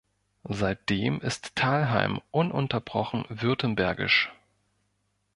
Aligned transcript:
Seitdem 0.49 1.21
ist 1.21 1.55
Talheim 1.55 2.21
ununterbrochen 2.31 3.23
württembergisch. 3.29 4.31